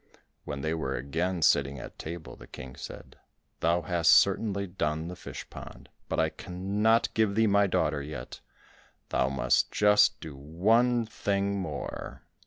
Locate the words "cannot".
6.29-7.13